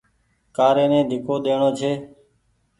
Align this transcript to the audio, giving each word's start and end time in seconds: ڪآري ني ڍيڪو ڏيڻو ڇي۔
ڪآري 0.55 0.85
ني 0.91 0.99
ڍيڪو 1.09 1.35
ڏيڻو 1.45 1.69
ڇي۔ 1.79 1.91